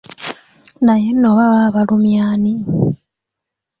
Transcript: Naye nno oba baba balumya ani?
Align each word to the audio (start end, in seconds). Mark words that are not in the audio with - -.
Naye 0.85 1.07
nno 1.13 1.27
oba 1.33 1.45
baba 1.51 1.71
balumya 1.87 2.23
ani? 2.33 2.53